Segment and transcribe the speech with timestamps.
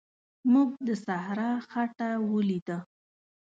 [0.51, 2.77] موږ د صحرا خټه ولیده.